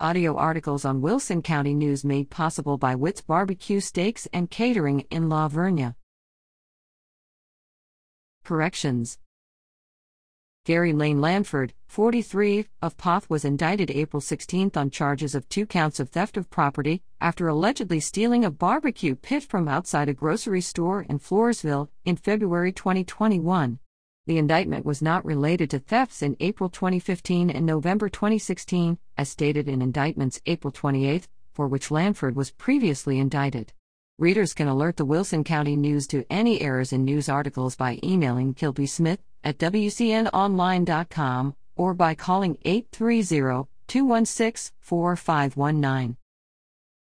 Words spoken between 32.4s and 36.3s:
previously indicted. Readers can alert the Wilson County News to